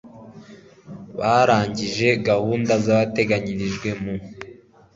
[1.27, 4.13] Abarangije gahunda zabateganyirijwe mu